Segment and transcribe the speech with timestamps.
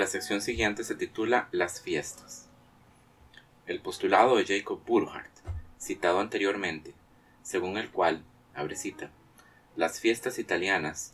[0.00, 2.48] La sección siguiente se titula Las fiestas.
[3.66, 5.30] El postulado de Jacob Burckhardt,
[5.78, 6.94] citado anteriormente,
[7.42, 8.24] según el cual,
[8.54, 9.10] abre cita,
[9.76, 11.12] las fiestas italianas,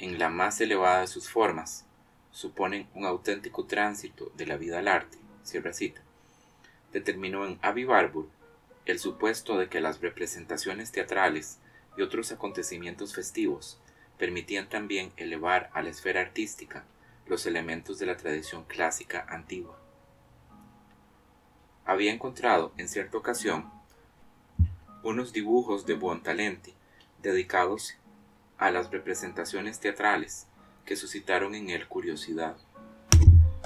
[0.00, 1.86] en la más elevada de sus formas,
[2.32, 6.00] suponen un auténtico tránsito de la vida al arte, cierra cita,
[6.92, 8.28] determinó en Abbey Barbour
[8.86, 11.60] el supuesto de que las representaciones teatrales
[11.96, 13.78] y otros acontecimientos festivos
[14.18, 16.84] permitían también elevar a la esfera artística
[17.26, 19.78] los elementos de la tradición clásica antigua.
[21.84, 23.70] Había encontrado en cierta ocasión
[25.02, 26.74] unos dibujos de Buontalenti
[27.22, 27.94] dedicados
[28.58, 30.46] a las representaciones teatrales
[30.84, 32.56] que suscitaron en él curiosidad.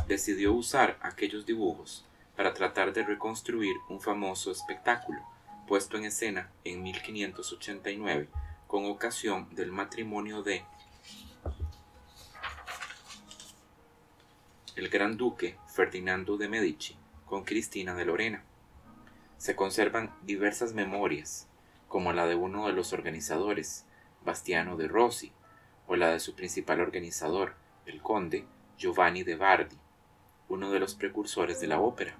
[0.06, 2.04] Decidió usar aquellos dibujos
[2.36, 5.20] para tratar de reconstruir un famoso espectáculo
[5.66, 8.28] puesto en escena en 1589
[8.66, 10.64] con ocasión del matrimonio de
[14.78, 18.44] el gran duque Ferdinando de Medici con Cristina de Lorena.
[19.36, 21.48] Se conservan diversas memorias,
[21.88, 23.86] como la de uno de los organizadores,
[24.24, 25.32] Bastiano de Rossi,
[25.88, 28.44] o la de su principal organizador, el conde
[28.76, 29.76] Giovanni de Bardi,
[30.48, 32.16] uno de los precursores de la ópera.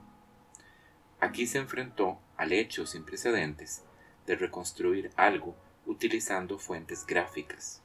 [1.20, 3.84] Aquí se enfrentó al hecho sin precedentes
[4.26, 5.54] de reconstruir algo
[5.86, 7.84] utilizando fuentes gráficas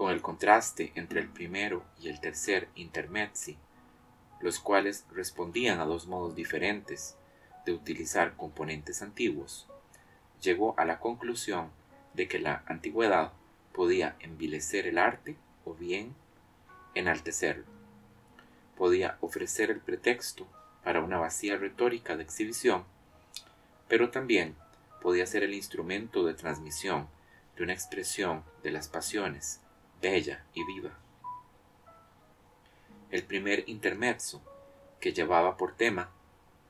[0.00, 3.58] con el contraste entre el primero y el tercer intermezzi,
[4.40, 7.18] los cuales respondían a dos modos diferentes
[7.66, 9.66] de utilizar componentes antiguos,
[10.40, 11.68] llegó a la conclusión
[12.14, 13.34] de que la antigüedad
[13.74, 16.14] podía envilecer el arte o bien
[16.94, 17.66] enaltecerlo.
[18.78, 20.48] Podía ofrecer el pretexto
[20.82, 22.84] para una vacía retórica de exhibición,
[23.86, 24.56] pero también
[25.02, 27.06] podía ser el instrumento de transmisión
[27.58, 29.60] de una expresión de las pasiones
[30.00, 30.90] bella y viva.
[33.10, 34.40] El primer intermezzo,
[35.00, 36.10] que llevaba por tema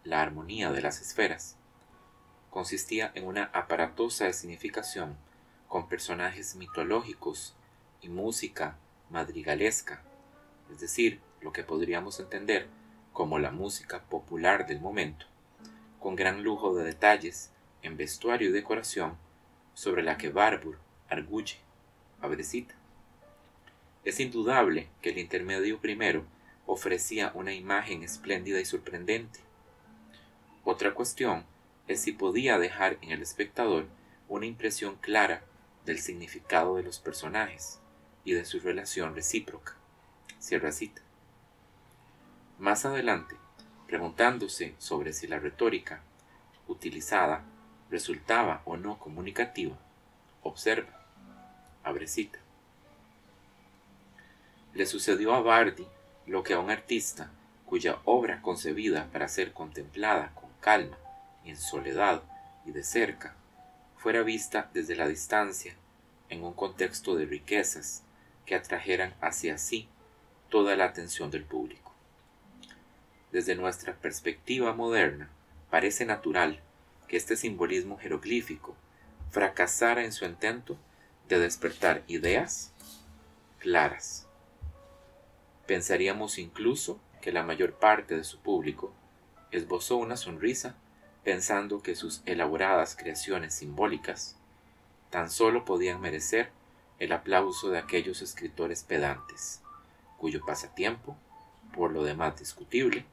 [0.04, 1.56] la armonía de las esferas,
[2.50, 5.16] consistía en una aparatosa de significación
[5.68, 7.54] con personajes mitológicos
[8.00, 8.76] y música
[9.10, 10.02] madrigalesca,
[10.70, 12.68] es decir, lo que podríamos entender
[13.12, 15.26] como la música popular del momento,
[16.00, 17.52] con gran lujo de detalles
[17.82, 19.16] en vestuario y decoración
[19.74, 20.78] sobre la que Barbour
[21.08, 21.58] arguye,
[22.20, 22.79] abrecita.
[24.04, 26.24] Es indudable que el intermedio primero
[26.66, 29.40] ofrecía una imagen espléndida y sorprendente.
[30.64, 31.44] Otra cuestión
[31.86, 33.86] es si podía dejar en el espectador
[34.28, 35.42] una impresión clara
[35.84, 37.80] del significado de los personajes
[38.24, 39.76] y de su relación recíproca.
[40.38, 41.02] Cierra cita.
[42.58, 43.36] Más adelante,
[43.86, 46.02] preguntándose sobre si la retórica
[46.68, 47.44] utilizada
[47.90, 49.76] resultaba o no comunicativa,
[50.42, 51.04] observa,
[51.82, 52.38] abre cita.
[54.72, 55.86] Le sucedió a Bardi
[56.26, 57.30] lo que a un artista
[57.66, 60.96] cuya obra concebida para ser contemplada con calma
[61.44, 62.22] en soledad
[62.64, 63.34] y de cerca
[63.96, 65.74] fuera vista desde la distancia
[66.28, 68.02] en un contexto de riquezas
[68.46, 69.88] que atrajeran hacia sí
[70.48, 71.92] toda la atención del público.
[73.32, 75.30] Desde nuestra perspectiva moderna,
[75.68, 76.60] parece natural
[77.08, 78.76] que este simbolismo jeroglífico
[79.30, 80.76] fracasara en su intento
[81.28, 82.72] de despertar ideas
[83.58, 84.29] claras
[85.70, 88.92] Pensaríamos incluso que la mayor parte de su público
[89.52, 90.74] esbozó una sonrisa
[91.22, 94.36] pensando que sus elaboradas creaciones simbólicas
[95.10, 96.50] tan solo podían merecer
[96.98, 99.62] el aplauso de aquellos escritores pedantes,
[100.18, 101.16] cuyo pasatiempo,
[101.72, 103.04] por lo demás discutible,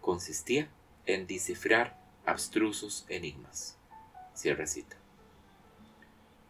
[0.00, 0.68] consistía
[1.06, 3.78] en descifrar abstrusos enigmas.
[4.34, 4.96] Cierra cita.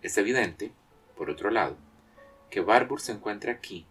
[0.01, 0.73] Es evidente,
[1.19, 1.77] por otro lado,
[2.49, 3.87] que Barbour se encuentra aquí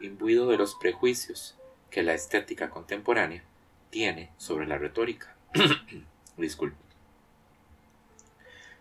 [0.00, 1.56] imbuido de los prejuicios
[1.90, 3.42] que la estética contemporánea
[3.90, 5.34] tiene sobre la retórica.
[6.36, 6.76] Disculpe.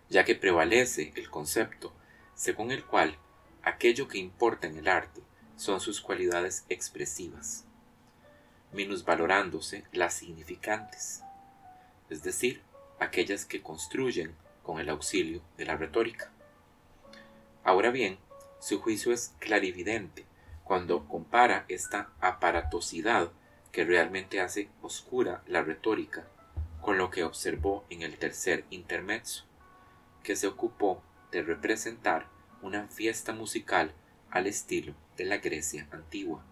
[0.09, 1.94] Ya que prevalece el concepto
[2.35, 3.18] según el cual
[3.63, 5.21] aquello que importa en el arte
[5.56, 7.65] son sus cualidades expresivas,
[8.71, 11.24] minusvalorándose las significantes,
[12.09, 12.62] es decir,
[13.00, 16.31] aquellas que construyen con el auxilio de la retórica.
[17.63, 18.19] Ahora bien,
[18.59, 20.26] su juicio es clarividente
[20.67, 23.31] cuando compara esta aparatosidad
[23.71, 26.27] que realmente hace oscura la retórica
[26.81, 29.45] con lo que observó en el tercer intermezzo,
[30.23, 32.27] que se ocupó de representar
[32.61, 33.93] una fiesta musical
[34.29, 36.43] al estilo de la Grecia antigua,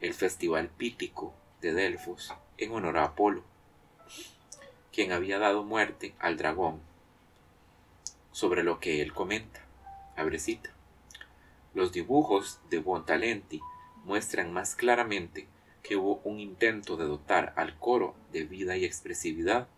[0.00, 3.44] el festival pítico de Delfos en honor a Apolo,
[4.90, 6.80] quien había dado muerte al dragón,
[8.30, 9.60] sobre lo que él comenta,
[10.16, 10.70] abrecita.
[11.74, 13.60] Los dibujos de Buontalenti
[14.04, 15.48] muestran más claramente
[15.82, 19.68] que hubo un intento de dotar al coro de vida y expresividad.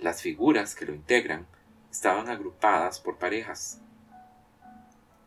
[0.00, 1.46] Las figuras que lo integran
[1.90, 3.80] estaban agrupadas por parejas,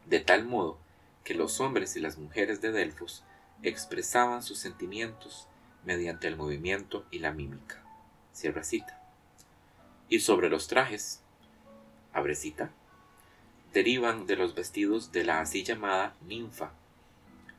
[0.08, 0.78] de tal modo
[1.24, 3.24] que los hombres y las mujeres de Delfos
[3.62, 5.48] expresaban sus sentimientos
[5.86, 7.84] mediante el movimiento y la mímica.
[8.34, 9.00] Cierra cita.
[10.10, 11.22] Y sobre los trajes,
[12.14, 12.72] abre cita,
[13.74, 16.72] derivan de los vestidos de la así llamada ninfa,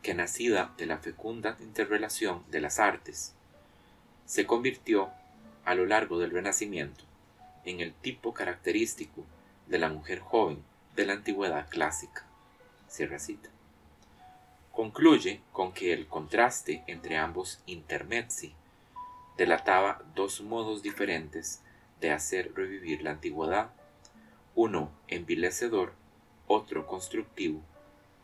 [0.03, 3.35] que nacida de la fecunda interrelación de las artes,
[4.26, 5.11] se convirtió
[5.64, 7.05] a lo largo del Renacimiento
[7.64, 9.25] en el tipo característico
[9.69, 10.62] de la mujer joven
[10.97, 12.26] de la antigüedad clásica.
[14.73, 18.55] Concluye con que el contraste entre ambos intermezzi
[19.37, 21.62] delataba dos modos diferentes
[22.00, 23.70] de hacer revivir la antigüedad,
[24.55, 25.94] uno envilecedor,
[26.52, 27.60] otro constructivo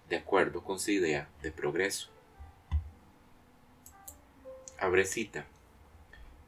[0.08, 2.10] de acuerdo con su idea de progreso.
[4.78, 5.46] Abre cita.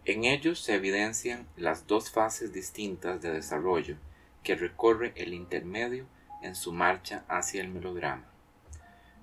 [0.05, 3.97] En ellos se evidencian las dos fases distintas de desarrollo
[4.43, 6.07] que recorre el intermedio
[6.43, 8.25] en su marcha hacia el melodrama.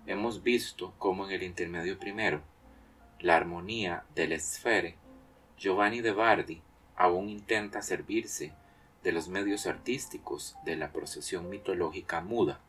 [0.06, 2.42] Hemos visto cómo en el intermedio primero,
[3.20, 4.96] la armonía del esfere,
[5.58, 6.62] Giovanni de Bardi
[6.96, 8.54] aún intenta servirse
[9.08, 12.60] de los medios artísticos de la procesión mitológica muda,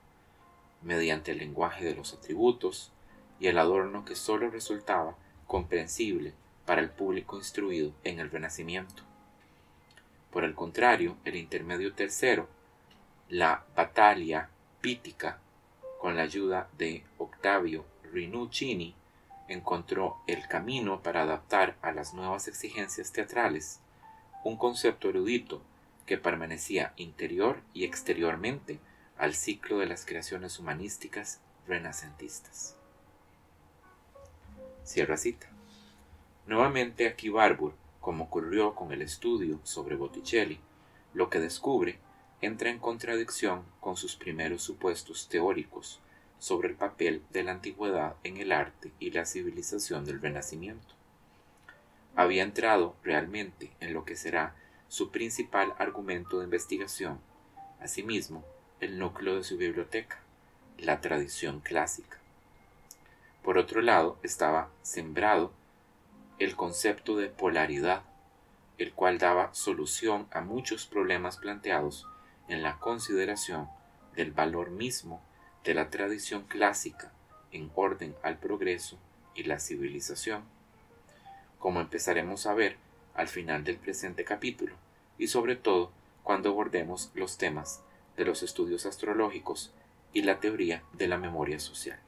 [0.82, 2.92] mediante el lenguaje de los atributos
[3.40, 5.16] y el adorno que sólo resultaba
[5.48, 9.02] comprensible para el público instruido en el Renacimiento.
[10.30, 12.48] Por el contrario, el intermedio tercero,
[13.28, 14.48] la batalla
[14.80, 15.40] pítica,
[16.00, 18.94] con la ayuda de Octavio Rinuccini,
[19.48, 23.80] encontró el camino para adaptar a las nuevas exigencias teatrales
[24.44, 25.62] un concepto erudito
[26.08, 28.80] que permanecía interior y exteriormente
[29.18, 32.76] al ciclo de las creaciones humanísticas renacentistas.
[34.84, 35.48] Cierra cita.
[36.46, 40.58] Nuevamente aquí Barbour, como ocurrió con el estudio sobre Botticelli,
[41.12, 41.98] lo que descubre
[42.40, 46.00] entra en contradicción con sus primeros supuestos teóricos
[46.38, 50.94] sobre el papel de la antigüedad en el arte y la civilización del Renacimiento.
[52.16, 54.54] Había entrado realmente en lo que será
[54.88, 57.20] su principal argumento de investigación.
[57.80, 58.44] Asimismo,
[58.80, 60.18] el núcleo de su biblioteca,
[60.78, 62.18] la tradición clásica.
[63.42, 65.52] Por otro lado, estaba sembrado
[66.38, 68.02] el concepto de polaridad,
[68.78, 72.06] el cual daba solución a muchos problemas planteados
[72.48, 73.68] en la consideración
[74.14, 75.20] del valor mismo
[75.64, 77.12] de la tradición clásica
[77.52, 78.98] en orden al progreso
[79.34, 80.44] y la civilización,
[81.58, 82.76] como empezaremos a ver
[83.18, 84.74] al final del presente capítulo,
[85.18, 85.90] y sobre todo
[86.22, 87.82] cuando abordemos los temas
[88.16, 89.72] de los estudios astrológicos
[90.12, 92.00] y la teoría de la memoria social.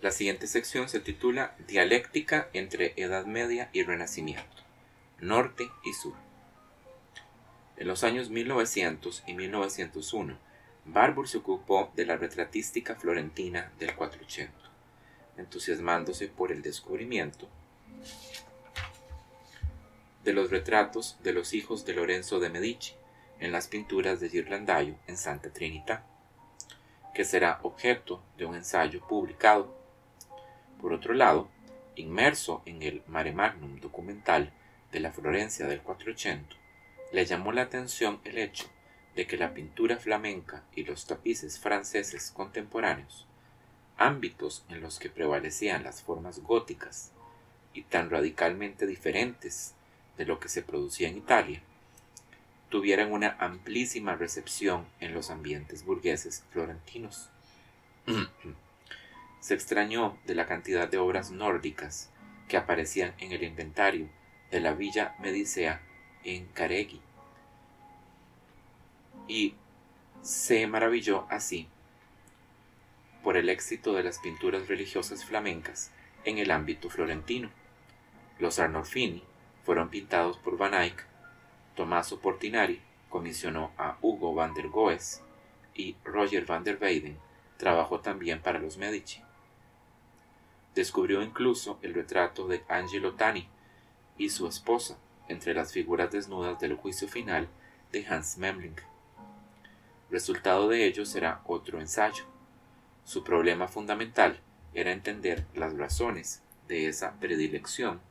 [0.00, 4.62] La siguiente sección se titula Dialéctica entre Edad Media y Renacimiento,
[5.18, 6.14] Norte y Sur.
[7.76, 10.38] En los años 1900 y 1901,
[10.84, 14.52] Barbour se ocupó de la retratística florentina del 480,
[15.38, 17.48] entusiasmándose por el descubrimiento
[20.24, 22.92] de los retratos de los hijos de Lorenzo de Medici
[23.40, 26.04] en las pinturas de Ghirlandaio en Santa Trinidad,
[27.14, 29.74] que será objeto de un ensayo publicado.
[30.80, 31.48] Por otro lado,
[31.96, 34.52] inmerso en el mare magnum documental
[34.92, 36.56] de la Florencia del 480,
[37.12, 38.66] le llamó la atención el hecho
[39.14, 43.27] de que la pintura flamenca y los tapices franceses contemporáneos,
[43.98, 47.12] ámbitos en los que prevalecían las formas góticas
[47.74, 49.74] y tan radicalmente diferentes
[50.16, 51.62] de lo que se producía en Italia,
[52.70, 57.28] tuvieran una amplísima recepción en los ambientes burgueses florentinos.
[59.40, 62.10] se extrañó de la cantidad de obras nórdicas
[62.48, 64.08] que aparecían en el inventario
[64.50, 65.82] de la villa Medicea
[66.24, 67.00] en Caregui
[69.28, 69.54] y
[70.22, 71.68] se maravilló así
[73.28, 75.90] por el éxito de las pinturas religiosas flamencas
[76.24, 77.50] en el ámbito florentino.
[78.38, 79.22] Los Arnolfini
[79.64, 81.04] fueron pintados por Van Eyck,
[81.74, 82.80] Tommaso Portinari
[83.10, 85.20] comisionó a Hugo van der Goes
[85.74, 87.18] y Roger van der Weyden
[87.58, 89.20] trabajó también para los Medici.
[90.74, 93.46] Descubrió incluso el retrato de Angelo Tani
[94.16, 94.96] y su esposa
[95.28, 97.46] entre las figuras desnudas del juicio final
[97.92, 98.76] de Hans Memling.
[100.10, 102.37] Resultado de ello será otro ensayo.
[103.08, 104.38] Su problema fundamental
[104.74, 108.02] era entender las razones de esa predilección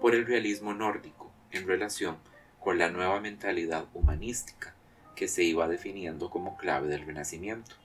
[0.00, 2.16] por el realismo nórdico en relación
[2.58, 4.74] con la nueva mentalidad humanística
[5.16, 7.76] que se iba definiendo como clave del Renacimiento.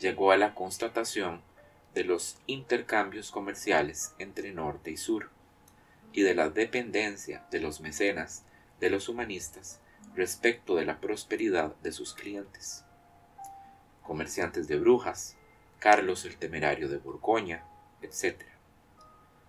[0.00, 1.40] Llegó a la constatación
[1.94, 5.30] de los intercambios comerciales entre norte y sur
[6.12, 8.42] y de la dependencia de los mecenas,
[8.80, 9.78] de los humanistas,
[10.16, 12.84] respecto de la prosperidad de sus clientes.
[14.04, 15.36] Comerciantes de brujas,
[15.78, 17.64] Carlos el Temerario de Borgoña,
[18.02, 18.42] etc.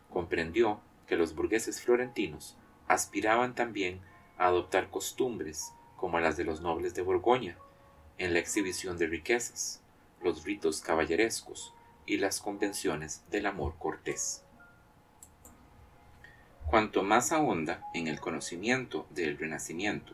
[0.09, 2.57] Comprendió que los burgueses florentinos
[2.87, 4.01] aspiraban también
[4.37, 7.57] a adoptar costumbres como las de los nobles de Borgoña,
[8.17, 9.81] en la exhibición de riquezas,
[10.21, 11.73] los ritos caballerescos
[12.05, 14.43] y las convenciones del amor cortés.
[16.65, 20.13] Cuanto más ahonda en el conocimiento del Renacimiento,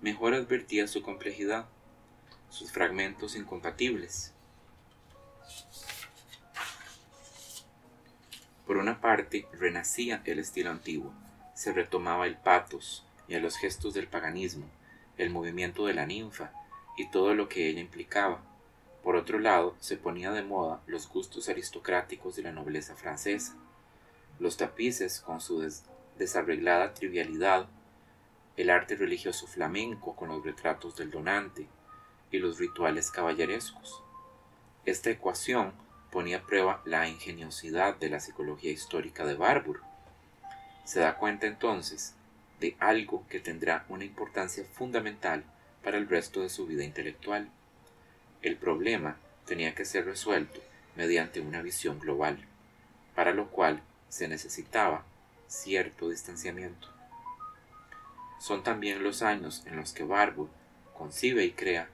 [0.00, 1.66] mejor advertía su complejidad,
[2.52, 4.34] sus fragmentos incompatibles.
[8.66, 11.14] Por una parte, renacía el estilo antiguo,
[11.54, 14.66] se retomaba el patos y a los gestos del paganismo,
[15.16, 16.52] el movimiento de la ninfa
[16.98, 18.42] y todo lo que ella implicaba.
[19.02, 23.56] Por otro lado, se ponía de moda los gustos aristocráticos de la nobleza francesa,
[24.38, 25.66] los tapices con su
[26.18, 27.66] desarreglada trivialidad,
[28.58, 31.66] el arte religioso flamenco con los retratos del donante
[32.32, 34.02] y los rituales caballerescos.
[34.84, 35.72] Esta ecuación
[36.10, 39.80] ponía a prueba la ingeniosidad de la psicología histórica de Barbour.
[40.84, 42.14] Se da cuenta entonces
[42.58, 45.44] de algo que tendrá una importancia fundamental
[45.84, 47.48] para el resto de su vida intelectual.
[48.40, 50.60] El problema tenía que ser resuelto
[50.96, 52.38] mediante una visión global,
[53.14, 55.04] para lo cual se necesitaba
[55.46, 56.88] cierto distanciamiento.
[58.40, 60.48] Son también los años en los que Barbour
[60.96, 61.88] concibe y crea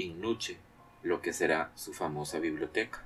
[0.00, 0.56] in nuce
[1.02, 3.02] lo que será su famosa biblioteca.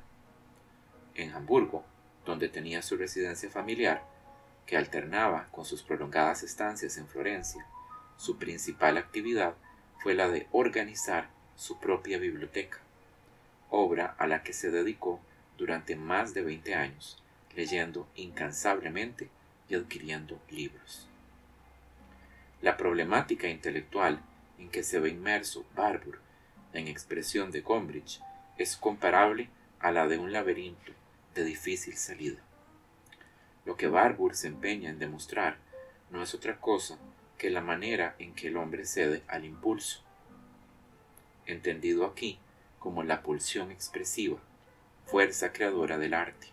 [1.14, 1.84] En Hamburgo,
[2.24, 4.02] donde tenía su residencia familiar,
[4.66, 7.66] que alternaba con sus prolongadas estancias en Florencia,
[8.16, 9.54] su principal actividad
[10.02, 12.78] fue la de organizar su propia biblioteca,
[13.70, 15.20] obra a la que se dedicó
[15.58, 17.22] durante más de 20 años,
[17.54, 19.28] leyendo incansablemente
[19.68, 21.06] y adquiriendo libros.
[22.60, 24.20] La problemática intelectual
[24.58, 25.64] en que se ve inmerso
[26.74, 28.20] en expresión de Gombrich
[28.58, 29.48] es comparable
[29.80, 30.92] a la de un laberinto
[31.34, 32.40] de difícil salida.
[33.64, 35.56] Lo que Barbour se empeña en demostrar
[36.10, 36.98] no es otra cosa
[37.38, 40.02] que la manera en que el hombre cede al impulso,
[41.46, 42.38] entendido aquí
[42.78, 44.38] como la pulsión expresiva,
[45.06, 46.48] fuerza creadora del arte,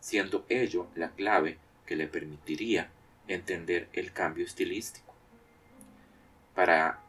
[0.00, 2.90] siendo ello la clave que le permitiría
[3.28, 5.14] entender el cambio estilístico.
[6.54, 7.00] Para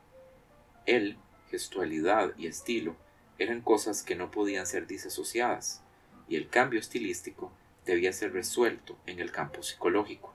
[0.85, 1.17] él,
[1.53, 2.95] gestualidad y estilo
[3.37, 5.83] eran cosas que no podían ser disasociadas,
[6.27, 7.51] y el cambio estilístico
[7.85, 10.33] debía ser resuelto en el campo psicológico.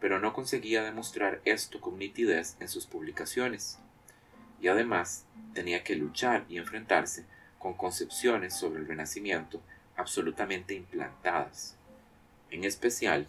[0.00, 3.78] Pero no conseguía demostrar esto con nitidez en sus publicaciones,
[4.58, 7.26] y además tenía que luchar y enfrentarse
[7.58, 9.60] con concepciones sobre el Renacimiento
[9.96, 11.76] absolutamente implantadas
[12.50, 13.28] en especial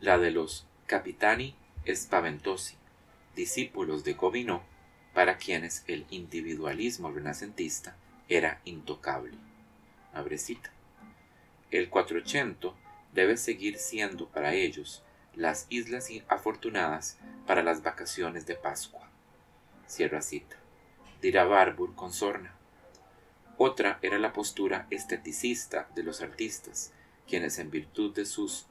[0.00, 1.54] la de los Capitani
[1.86, 2.74] Spaventosi,
[3.36, 4.73] discípulos de Gobineau,
[5.14, 7.96] para quienes el individualismo renacentista
[8.28, 9.38] era intocable.
[10.12, 10.70] Abrecita.
[11.70, 12.74] El 480
[13.12, 15.02] debe seguir siendo para ellos
[15.34, 19.08] las islas afortunadas para las vacaciones de Pascua.
[19.86, 20.56] Cierra cita.
[21.22, 22.54] Dirá Barbour con sorna.
[23.56, 26.92] Otra era la postura esteticista de los artistas,
[27.28, 28.66] quienes en virtud de sus,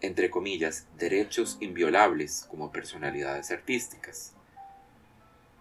[0.00, 4.34] entre comillas, derechos inviolables como personalidades artísticas,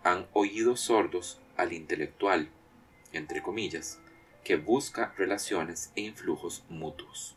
[0.04, 2.50] han oído sordos al intelectual,
[3.14, 4.00] entre comillas,
[4.44, 7.36] que busca relaciones e influjos mutuos.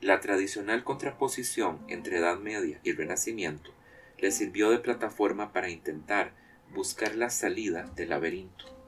[0.00, 3.72] La tradicional contraposición entre Edad Media y Renacimiento
[4.18, 6.32] le sirvió de plataforma para intentar
[6.72, 8.78] buscar la salida del laberinto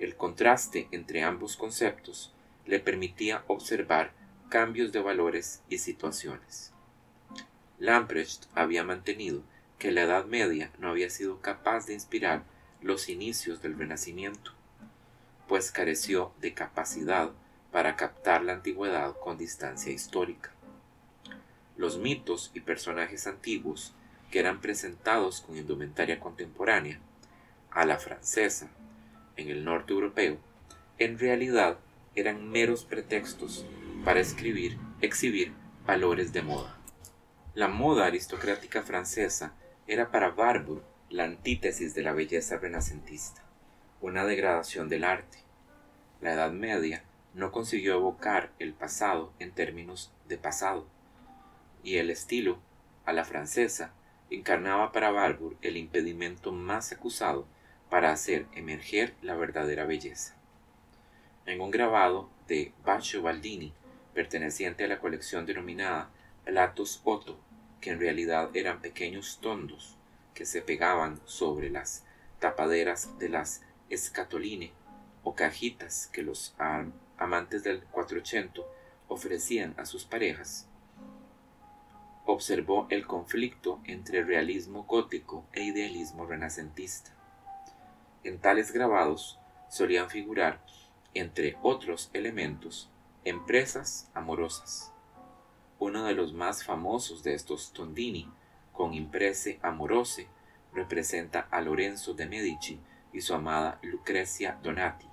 [0.00, 2.32] el contraste entre ambos conceptos
[2.64, 4.12] le permitía observar
[4.48, 6.72] cambios de valores y situaciones.
[7.78, 9.42] Lamprecht había mantenido
[9.80, 12.44] que la Edad Media no había sido capaz de inspirar
[12.82, 14.52] los inicios del Renacimiento,
[15.48, 17.30] pues careció de capacidad
[17.72, 20.52] para captar la antigüedad con distancia histórica.
[21.78, 23.94] Los mitos y personajes antiguos
[24.30, 27.00] que eran presentados con indumentaria contemporánea,
[27.70, 28.68] a la francesa,
[29.36, 30.36] en el norte europeo,
[30.98, 31.78] en realidad
[32.14, 33.64] eran meros pretextos
[34.04, 35.54] para escribir, exhibir
[35.86, 36.76] valores de moda.
[37.54, 39.54] La moda aristocrática francesa
[39.90, 43.42] era para Barbour la antítesis de la belleza renacentista,
[44.00, 45.38] una degradación del arte.
[46.20, 47.02] La Edad Media
[47.34, 50.86] no consiguió evocar el pasado en términos de pasado,
[51.82, 52.60] y el estilo,
[53.04, 53.92] a la francesa,
[54.30, 57.48] encarnaba para Barbour el impedimento más acusado
[57.88, 60.36] para hacer emerger la verdadera belleza.
[61.46, 63.72] En un grabado de Baccio Baldini,
[64.14, 66.10] perteneciente a la colección denominada
[66.44, 67.40] Platos Otto,
[67.80, 69.96] que en realidad eran pequeños tondos
[70.34, 72.04] que se pegaban sobre las
[72.38, 74.72] tapaderas de las escatoline
[75.24, 76.54] o cajitas que los
[77.18, 78.62] amantes del 480
[79.08, 80.68] ofrecían a sus parejas,
[82.24, 87.10] observó el conflicto entre realismo gótico e idealismo renacentista.
[88.22, 90.60] En tales grabados solían figurar,
[91.12, 92.88] entre otros elementos,
[93.24, 94.89] empresas amorosas.
[95.80, 98.28] Uno de los más famosos de estos tondini,
[98.70, 100.28] con imprese amorose,
[100.74, 102.78] representa a Lorenzo de Medici
[103.14, 105.08] y su amada Lucrecia Donati.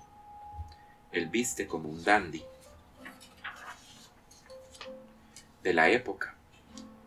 [1.10, 2.44] Él viste como un dandy
[5.62, 6.36] de la época,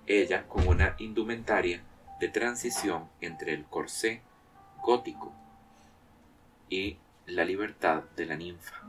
[0.07, 1.83] ella con una indumentaria
[2.19, 4.21] de transición entre el corsé
[4.81, 5.31] gótico
[6.67, 8.81] y la libertad de la ninfa.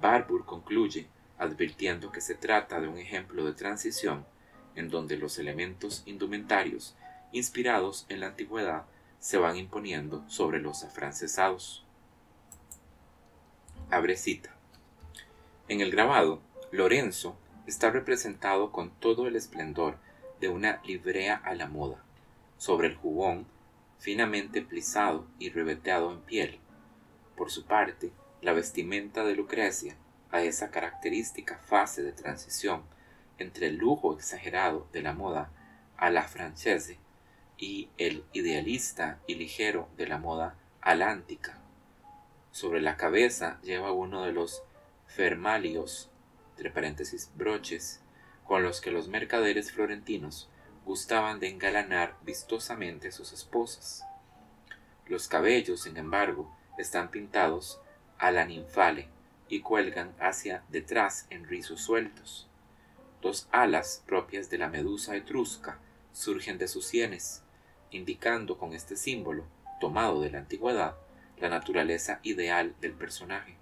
[0.00, 1.06] Barbour concluye
[1.38, 4.26] advirtiendo que se trata de un ejemplo de transición
[4.74, 6.96] en donde los elementos indumentarios
[7.32, 8.84] inspirados en la antigüedad
[9.18, 11.84] se van imponiendo sobre los afrancesados.
[13.90, 14.54] Abre cita.
[15.68, 16.40] En el grabado,
[16.70, 19.98] Lorenzo está representado con todo el esplendor
[20.40, 22.02] de una librea a la moda,
[22.56, 23.46] sobre el jubón
[23.98, 26.58] finamente plisado y ribeteado en piel.
[27.36, 29.96] Por su parte, la vestimenta de Lucrecia,
[30.30, 32.82] a esa característica fase de transición
[33.38, 35.50] entre el lujo exagerado de la moda
[35.96, 36.98] a la francese
[37.56, 41.58] y el idealista y ligero de la moda alántica.
[42.50, 44.62] Sobre la cabeza lleva uno de los
[45.06, 46.10] fermalios,
[46.50, 48.00] entre paréntesis, broches,
[48.44, 50.50] con los que los mercaderes florentinos
[50.84, 54.04] gustaban de engalanar vistosamente a sus esposas.
[55.06, 57.80] Los cabellos, sin embargo, están pintados
[58.18, 59.08] a la ninfale
[59.48, 62.48] y cuelgan hacia detrás en rizos sueltos.
[63.20, 65.78] Dos alas propias de la medusa etrusca
[66.12, 67.42] surgen de sus sienes,
[67.90, 69.44] indicando con este símbolo,
[69.80, 70.96] tomado de la antigüedad,
[71.38, 73.56] la naturaleza ideal del personaje.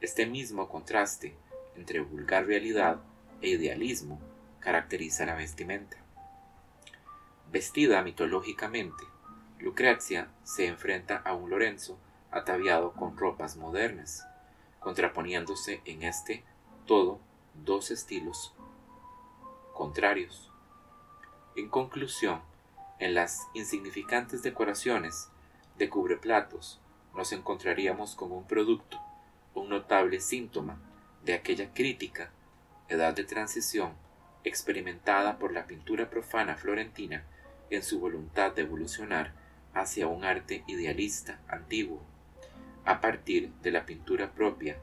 [0.00, 1.34] Este mismo contraste
[1.76, 3.00] entre vulgar realidad
[3.40, 4.20] e idealismo
[4.60, 5.96] caracteriza la vestimenta.
[7.50, 9.04] Vestida mitológicamente,
[9.58, 11.98] Lucrecia se enfrenta a un Lorenzo
[12.30, 14.26] ataviado con ropas modernas,
[14.82, 16.44] contraponiéndose en este
[16.86, 17.20] todo
[17.54, 18.54] dos estilos
[19.74, 20.50] contrarios.
[21.56, 22.40] En conclusión,
[22.98, 25.28] en las insignificantes decoraciones
[25.78, 26.80] de cubreplatos
[27.14, 28.98] nos encontraríamos con un producto,
[29.54, 30.78] un notable síntoma
[31.24, 32.30] de aquella crítica
[32.88, 33.92] edad de transición
[34.44, 37.24] experimentada por la pintura profana florentina
[37.70, 39.32] en su voluntad de evolucionar
[39.74, 42.02] hacia un arte idealista antiguo,
[42.84, 44.78] a partir de la pintura propia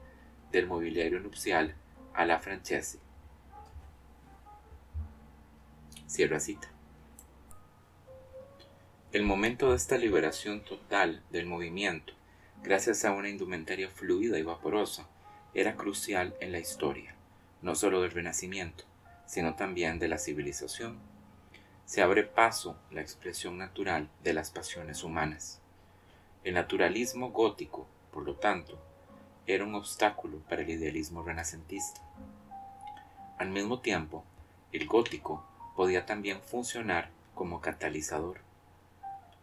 [0.51, 1.75] del mobiliario nupcial
[2.13, 2.99] a la francese.
[6.07, 6.69] Cierra cita.
[9.11, 12.13] El momento de esta liberación total del movimiento,
[12.63, 15.07] gracias a una indumentaria fluida y vaporosa,
[15.53, 17.15] era crucial en la historia
[17.61, 18.85] no solo del Renacimiento,
[19.25, 20.97] sino también de la civilización.
[21.85, 25.61] Se abre paso la expresión natural de las pasiones humanas.
[26.43, 28.79] El naturalismo gótico, por lo tanto,
[29.45, 32.01] era un obstáculo para el idealismo renacentista.
[33.37, 34.23] Al mismo tiempo,
[34.71, 35.43] el gótico
[35.75, 38.39] podía también funcionar como catalizador,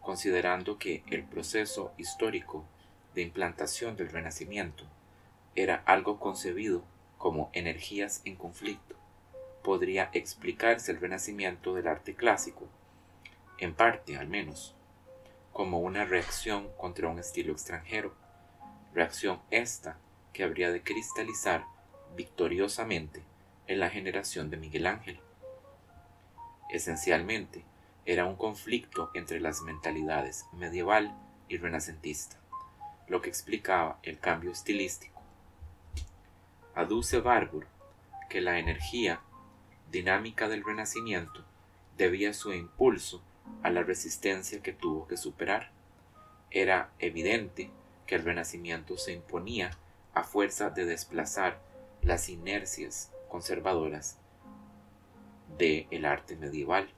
[0.01, 2.65] considerando que el proceso histórico
[3.13, 4.85] de implantación del Renacimiento
[5.55, 6.83] era algo concebido
[7.17, 8.95] como energías en conflicto,
[9.63, 12.67] podría explicarse el renacimiento del arte clásico,
[13.57, 14.76] en parte al menos,
[15.57, 18.13] como una reacción contra un estilo extranjero,
[18.93, 19.97] reacción esta
[20.31, 21.65] que habría de cristalizar
[22.15, 23.23] victoriosamente
[23.65, 25.19] en la generación de Miguel Ángel.
[26.69, 27.63] Esencialmente,
[28.05, 31.17] era un conflicto entre las mentalidades medieval
[31.49, 32.37] y renacentista,
[33.07, 35.19] lo que explicaba el cambio estilístico
[36.75, 37.65] aduce Barbour
[38.29, 39.21] que la energía
[39.89, 41.43] dinámica del Renacimiento
[41.97, 43.23] debía su impulso
[43.63, 45.71] a la resistencia que tuvo que superar.
[46.51, 47.69] Era evidente
[48.05, 49.71] que el Renacimiento se imponía
[50.13, 51.59] a fuerza de desplazar
[52.01, 54.17] las inercias conservadoras
[55.57, 56.89] del el arte medieval.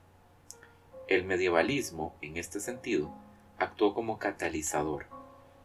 [1.08, 3.12] El medievalismo, en este sentido,
[3.58, 5.08] actuó como catalizador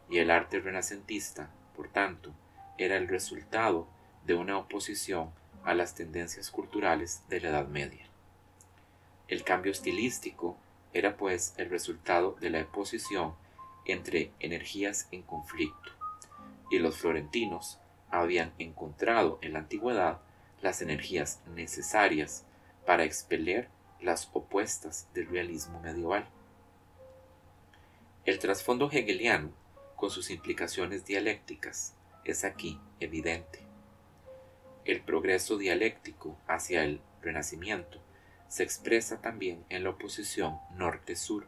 [0.09, 2.33] y el arte renacentista, por tanto,
[2.79, 3.87] era el resultado
[4.25, 5.31] de una oposición
[5.65, 8.07] a las tendencias culturales de la Edad Media.
[9.29, 10.57] El cambio estilístico
[10.95, 13.35] era pues el resultado de la oposición
[13.85, 15.91] entre energías en conflicto,
[16.71, 17.79] y los florentinos
[18.11, 20.21] habían encontrado en la antigüedad
[20.63, 22.47] las energías necesarias
[22.87, 23.69] para expeler
[24.01, 26.27] las opuestas del realismo medieval.
[28.25, 29.51] El trasfondo hegeliano,
[29.97, 33.61] con sus implicaciones dialécticas, es aquí evidente.
[34.85, 38.04] El progreso dialéctico hacia el renacimiento
[38.49, 41.47] se expresa también en la oposición norte-sur,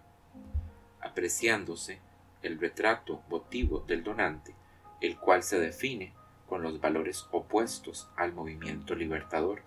[1.01, 2.01] apreciándose
[2.43, 4.55] el retrato votivo del donante,
[5.01, 6.13] el cual se define
[6.49, 9.63] con los valores opuestos al movimiento libertador.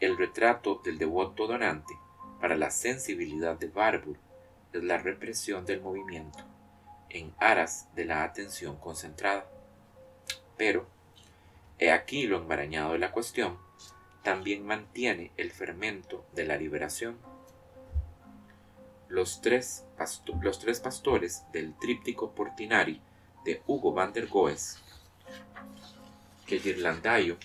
[0.00, 1.94] El retrato del devoto donante
[2.40, 4.16] para la sensibilidad de Barbour
[4.72, 6.44] es la represión del movimiento
[7.08, 9.46] en aras de la atención concentrada.
[10.56, 10.86] Pero,
[11.78, 13.58] he aquí lo enmarañado de la cuestión,
[14.22, 17.18] también mantiene el fermento de la liberación.
[19.08, 19.84] Los tres,
[20.40, 23.00] los tres pastores del tríptico Portinari
[23.44, 24.78] de Hugo van der Goes,
[26.46, 27.36] que Ghirlandaio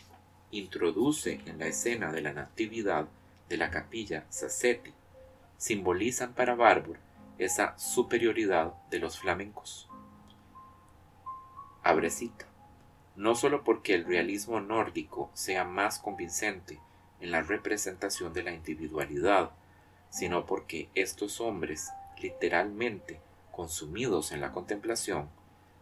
[0.52, 3.08] introduce en la escena de la Natividad
[3.50, 4.94] de la capilla Sassetti,
[5.58, 6.98] simbolizan para Barbour
[7.38, 9.90] esa superioridad de los flamencos.
[11.84, 12.46] Abrecita.
[13.17, 16.80] No solo porque el realismo nórdico sea más convincente
[17.19, 19.49] en la representación de la individualidad,
[20.12, 21.89] sino porque estos hombres,
[22.21, 23.19] literalmente
[23.51, 25.30] consumidos en la contemplación,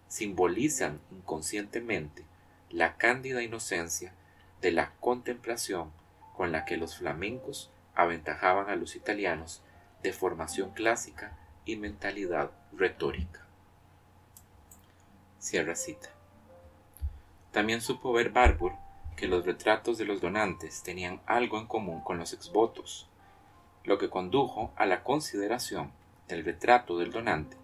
[0.08, 2.24] simbolizan inconscientemente
[2.69, 4.13] la cándida inocencia
[4.62, 5.91] de la contemplación
[6.38, 9.62] con la que los flamencos aventajaban a los italianos
[10.04, 13.45] de formación clásica y mentalidad retórica.
[15.39, 16.14] Cierra cita.
[17.56, 18.74] También supo ver Barbour
[19.15, 23.08] que los retratos de los donantes tenían algo en común con los exvotos,
[23.86, 25.94] lo que condujo a la consideración
[26.28, 27.56] del retrato del donante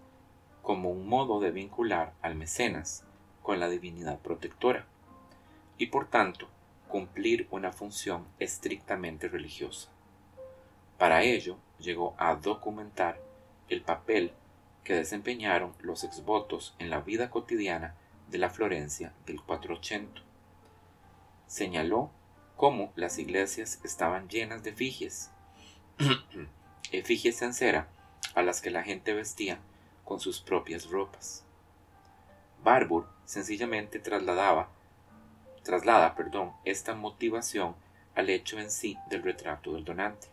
[0.62, 3.04] como un modo de vincular al mecenas
[3.42, 4.86] con la divinidad protectora
[5.76, 6.48] y por tanto
[6.88, 9.90] cumplir una función estrictamente religiosa.
[10.96, 13.20] Para ello llegó a documentar
[13.68, 14.32] el papel
[14.84, 17.94] que desempeñaron los exvotos en la vida cotidiana
[18.32, 20.22] de la Florencia del 480.
[21.46, 22.10] Señaló
[22.56, 25.30] cómo las iglesias estaban llenas de efigies,
[26.92, 27.88] efigies en cera
[28.34, 29.58] a las que la gente vestía
[30.04, 31.44] con sus propias ropas.
[32.64, 34.70] Barbour sencillamente trasladaba,
[35.62, 37.76] traslada perdón, esta motivación
[38.14, 40.28] al hecho en sí del retrato del donante.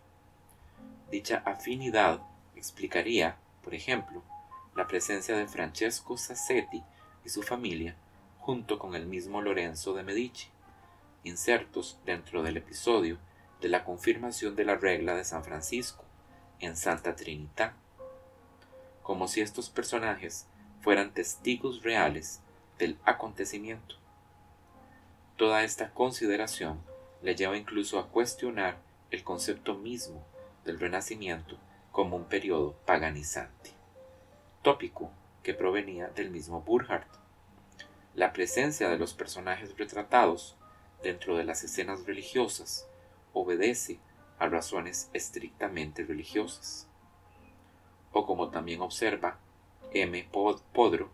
[1.12, 2.22] Dicha afinidad
[2.56, 4.24] explicaría, por ejemplo,
[4.74, 6.82] la presencia de Francesco Sassetti
[7.30, 7.96] su familia
[8.40, 10.48] junto con el mismo Lorenzo de Medici,
[11.24, 13.18] insertos dentro del episodio
[13.62, 16.04] de la confirmación de la regla de San Francisco
[16.60, 17.74] en Santa Trinidad,
[19.04, 20.48] como si estos personajes
[20.82, 22.42] fueran testigos reales
[22.78, 23.96] del acontecimiento.
[25.36, 26.82] Toda esta consideración
[27.22, 28.78] le lleva incluso a cuestionar
[29.12, 30.26] el concepto mismo
[30.66, 31.58] del Renacimiento
[31.92, 33.72] como un periodo paganizante,
[34.62, 35.12] tópico
[35.44, 37.19] que provenía del mismo Burckhardt.
[38.20, 40.58] La presencia de los personajes retratados
[41.02, 42.86] dentro de las escenas religiosas
[43.32, 44.02] obedece
[44.40, 46.90] a razones estrictamente religiosas.
[48.12, 49.40] O como también observa
[49.94, 50.28] M.
[50.34, 51.10] Podro,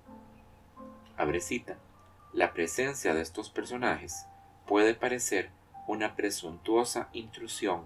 [1.16, 1.78] abrecita,
[2.34, 4.26] la presencia de estos personajes
[4.66, 5.52] puede parecer
[5.86, 7.86] una presuntuosa intrusión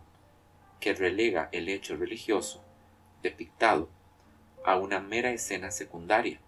[0.80, 2.64] que relega el hecho religioso
[3.22, 3.90] depictado
[4.64, 6.40] a una mera escena secundaria,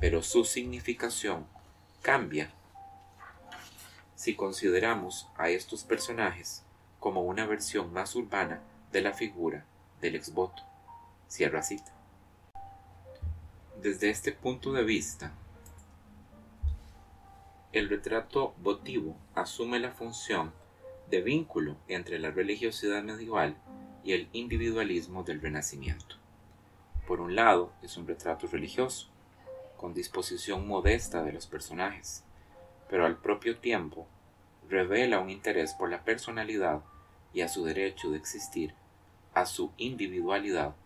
[0.00, 1.46] pero su significación
[2.02, 2.50] cambia
[4.16, 6.64] si consideramos a estos personajes
[6.98, 8.60] como una versión más urbana
[8.90, 9.64] de la figura
[10.00, 10.62] del exvoto.
[11.28, 11.92] Cierra cita.
[13.80, 15.32] Desde este punto de vista,
[17.72, 20.52] el retrato votivo asume la función
[21.08, 23.56] de vínculo entre la religiosidad medieval
[24.04, 26.16] y el individualismo del Renacimiento.
[27.06, 29.11] Por un lado, es un retrato religioso,
[29.82, 32.22] con disposición modesta de los personajes,
[32.88, 34.06] pero al propio tiempo
[34.68, 36.82] revela un interés por la personalidad
[37.32, 38.74] y a su derecho de existir,
[39.34, 40.76] a su individualidad,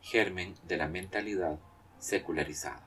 [0.00, 1.58] germen de la mentalidad
[1.98, 2.86] secularizada.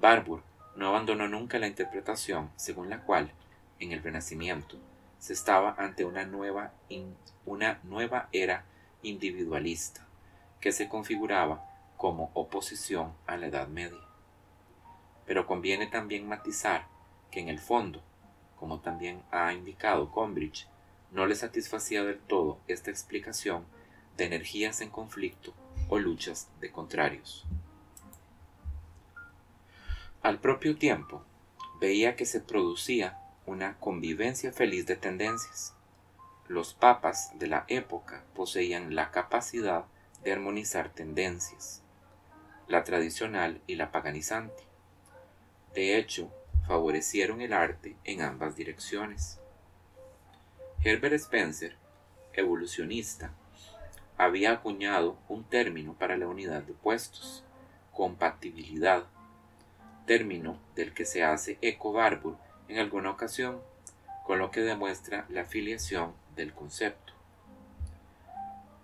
[0.00, 0.42] Barbour
[0.74, 3.30] no abandonó nunca la interpretación según la cual,
[3.78, 4.76] en el Renacimiento,
[5.20, 6.72] se estaba ante una nueva,
[7.44, 8.64] una nueva era
[9.02, 10.04] individualista
[10.60, 11.64] que se configuraba
[11.96, 14.05] como oposición a la Edad Media.
[15.26, 16.86] Pero conviene también matizar
[17.30, 18.02] que en el fondo,
[18.56, 20.68] como también ha indicado Combridge,
[21.10, 23.64] no le satisfacía del todo esta explicación
[24.16, 25.52] de energías en conflicto
[25.88, 27.46] o luchas de contrarios.
[30.22, 31.22] Al propio tiempo,
[31.80, 35.74] veía que se producía una convivencia feliz de tendencias.
[36.48, 39.84] Los papas de la época poseían la capacidad
[40.24, 41.82] de armonizar tendencias,
[42.66, 44.64] la tradicional y la paganizante.
[45.76, 46.32] De hecho,
[46.66, 49.38] favorecieron el arte en ambas direcciones.
[50.82, 51.76] Herbert Spencer,
[52.32, 53.34] evolucionista,
[54.16, 57.44] había acuñado un término para la unidad de puestos,
[57.92, 59.04] compatibilidad,
[60.06, 63.60] término del que se hace eco Barbour en alguna ocasión,
[64.24, 67.12] con lo que demuestra la afiliación del concepto.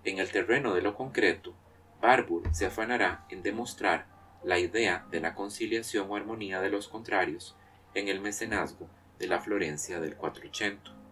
[0.05, 1.55] En el terreno de lo concreto,
[2.03, 4.12] Barbour se afanará en demostrar
[4.45, 7.57] la idea de la conciliación o armonía de los contrarios
[7.95, 11.03] en el mecenazgo de la Florencia del 480.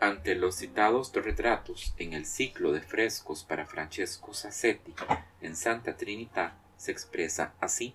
[0.00, 4.94] Ante los citados retratos en el ciclo de frescos para Francesco Sassetti
[5.40, 7.94] en Santa Trinidad se expresa así,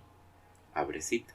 [0.73, 1.33] abrecita.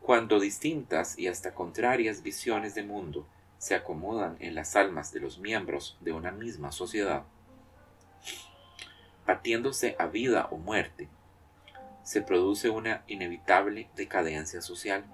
[0.00, 3.26] Cuando distintas y hasta contrarias visiones de mundo
[3.58, 7.24] se acomodan en las almas de los miembros de una misma sociedad,
[9.26, 11.08] batiéndose a vida o muerte,
[12.02, 15.04] se produce una inevitable decadencia social.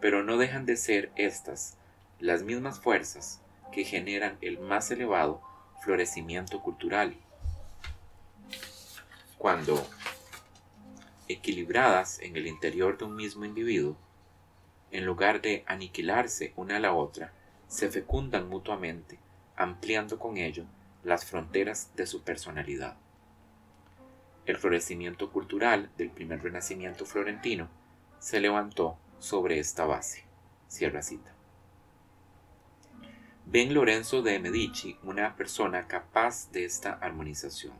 [0.00, 1.78] Pero no dejan de ser estas
[2.20, 3.40] las mismas fuerzas
[3.72, 5.40] que generan el más elevado
[5.82, 7.16] florecimiento cultural.
[9.38, 9.86] Cuando,
[11.28, 13.96] equilibradas en el interior de un mismo individuo,
[14.90, 17.32] en lugar de aniquilarse una a la otra,
[17.66, 19.18] se fecundan mutuamente,
[19.56, 20.66] ampliando con ello
[21.04, 22.96] las fronteras de su personalidad.
[24.46, 27.68] El florecimiento cultural del primer renacimiento florentino
[28.18, 30.24] se levantó sobre esta base.
[30.68, 31.32] Cierra cita.
[33.46, 37.74] Ven Lorenzo de Medici una persona capaz de esta armonización.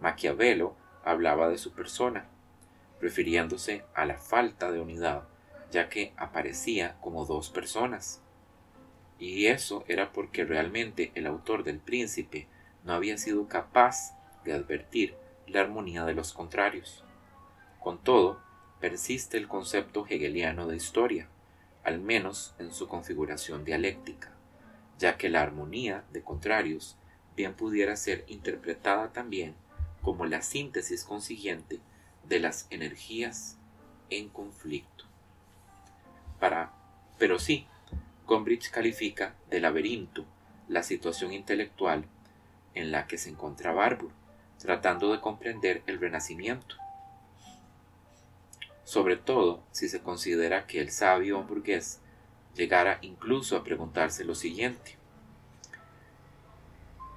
[0.00, 2.26] Maquiavelo hablaba de su persona,
[3.00, 5.28] refiriéndose a la falta de unidad,
[5.70, 8.20] ya que aparecía como dos personas.
[9.18, 12.46] Y eso era porque realmente el autor del príncipe
[12.84, 15.14] no había sido capaz de advertir
[15.46, 17.02] la armonía de los contrarios.
[17.80, 18.40] Con todo,
[18.80, 21.28] persiste el concepto hegeliano de historia,
[21.84, 24.32] al menos en su configuración dialéctica,
[24.98, 26.96] ya que la armonía de contrarios
[27.36, 29.54] bien pudiera ser interpretada también
[30.02, 31.80] como la síntesis consiguiente
[32.28, 33.56] de las energías
[34.10, 35.04] en conflicto.
[36.38, 36.72] Para,
[37.18, 37.66] pero sí,
[38.26, 40.24] Gombrich califica de laberinto
[40.68, 42.04] la situación intelectual
[42.74, 44.10] en la que se encontraba Barbour
[44.58, 46.76] tratando de comprender el renacimiento.
[48.84, 52.00] Sobre todo si se considera que el sabio hamburgués
[52.54, 54.96] llegara incluso a preguntarse lo siguiente.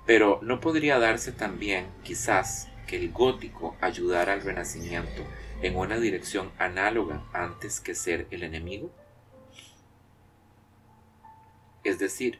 [0.05, 5.23] Pero ¿no podría darse también, quizás, que el gótico ayudara al renacimiento
[5.61, 8.91] en una dirección análoga antes que ser el enemigo?
[11.89, 12.39] Es decir,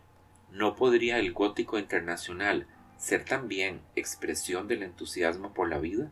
[0.51, 2.67] ¿no podría el gótico internacional
[2.99, 6.11] ser también expresión del entusiasmo por la vida,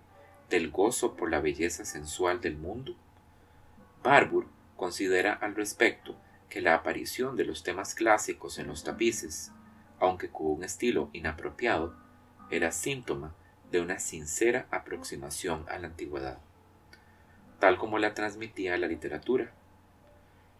[0.50, 2.96] del gozo por la belleza sensual del mundo.
[4.02, 4.48] Barbour
[4.78, 6.16] considera al respecto
[6.50, 9.52] que la aparición de los temas clásicos en los tapices,
[10.00, 11.94] aunque con un estilo inapropiado,
[12.50, 13.36] era síntoma
[13.70, 16.40] de una sincera aproximación a la antigüedad,
[17.60, 19.52] tal como la transmitía la literatura.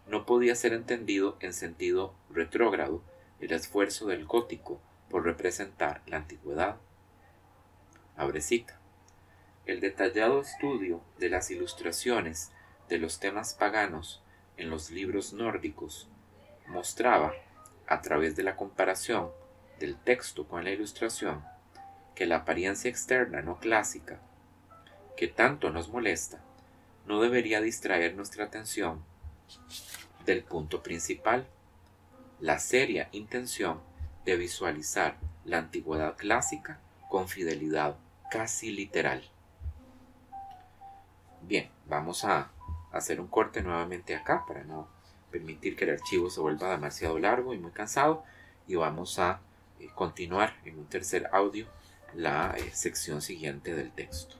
[0.06, 3.02] No podía ser entendido en sentido retrógrado
[3.40, 6.76] el esfuerzo del gótico por representar la antigüedad.
[8.16, 8.78] Abrecita.
[9.66, 12.52] El detallado estudio de las ilustraciones
[12.88, 14.22] de los temas paganos
[14.56, 16.08] en los libros nórdicos
[16.68, 17.32] mostraba,
[17.88, 19.30] a través de la comparación
[19.80, 21.42] del texto con la ilustración,
[22.14, 24.20] que la apariencia externa no clásica,
[25.16, 26.40] que tanto nos molesta,
[27.06, 29.02] no debería distraer nuestra atención
[30.24, 31.46] del punto principal,
[32.40, 33.80] la seria intención
[34.24, 37.96] de visualizar la antigüedad clásica con fidelidad
[38.30, 39.22] casi literal.
[41.42, 42.50] Bien, vamos a
[42.92, 44.88] hacer un corte nuevamente acá para no
[45.30, 48.24] permitir que el archivo se vuelva demasiado largo y muy cansado
[48.66, 49.40] y vamos a
[49.80, 51.66] eh, continuar en un tercer audio
[52.14, 54.37] la eh, sección siguiente del texto.